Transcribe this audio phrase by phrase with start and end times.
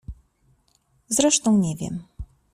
[1.09, 2.03] Zresztą nie wiem.